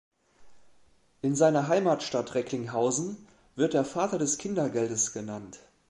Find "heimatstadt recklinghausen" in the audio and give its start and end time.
1.67-3.27